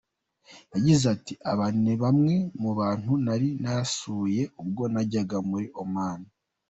[0.73, 6.19] Yagize ati “Aba ni bamwe mu bantu nari narasuye ubwo najyaga muri Oman.